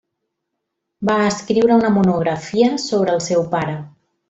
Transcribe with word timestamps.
Va 1.09 1.17
escriure 1.25 1.77
una 1.81 1.93
monografia 1.99 2.71
sobre 2.87 3.15
el 3.19 3.23
seu 3.31 3.47
pare. 3.57 3.79